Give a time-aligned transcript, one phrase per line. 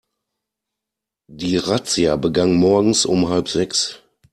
[1.29, 4.01] Die Razzia begann morgens um halb sechs.